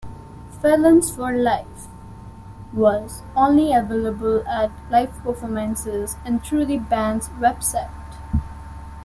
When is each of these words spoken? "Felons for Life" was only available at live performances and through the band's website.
"Felons 0.63 1.11
for 1.11 1.31
Life" 1.31 1.85
was 2.73 3.21
only 3.35 3.71
available 3.71 4.43
at 4.47 4.71
live 4.89 5.11
performances 5.19 6.15
and 6.25 6.43
through 6.43 6.65
the 6.65 6.79
band's 6.79 7.29
website. 7.29 7.91